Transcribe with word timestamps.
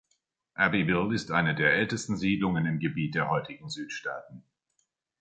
Abbeville 0.55 1.13
ist 1.13 1.29
eine 1.29 1.53
der 1.53 1.73
ältesten 1.75 2.17
Siedlungen 2.17 2.65
im 2.65 2.79
Gebiet 2.79 3.13
der 3.13 3.29
heutigen 3.29 3.69
Südstaaten. 3.69 4.43